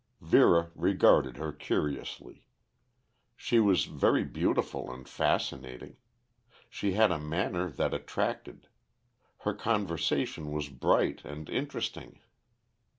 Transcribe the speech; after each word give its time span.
Vera 0.19 0.71
regarded 0.73 1.37
her 1.37 1.51
curiously. 1.53 2.43
She 3.35 3.59
was 3.59 3.85
very 3.85 4.23
beautiful 4.23 4.91
and 4.91 5.07
fascinating. 5.07 5.97
She 6.71 6.93
had 6.93 7.11
a 7.11 7.19
manner 7.19 7.69
that 7.69 7.93
attracted. 7.93 8.67
Her 9.41 9.53
conversation 9.53 10.51
was 10.51 10.69
bright 10.69 11.23
and 11.23 11.47
interesting. 11.51 12.19